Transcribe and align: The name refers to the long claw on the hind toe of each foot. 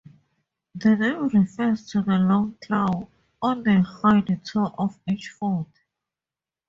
The 0.73 0.95
name 0.95 1.27
refers 1.27 1.85
to 1.91 2.01
the 2.01 2.17
long 2.17 2.57
claw 2.59 3.07
on 3.39 3.61
the 3.61 3.81
hind 3.81 4.41
toe 4.43 4.73
of 4.79 4.97
each 5.07 5.29
foot. 5.29 5.67